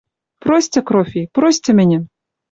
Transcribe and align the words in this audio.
«Простьы, 0.43 0.79
Крофи, 0.87 1.21
простьы 1.35 1.71
мӹньӹм... 1.77 2.03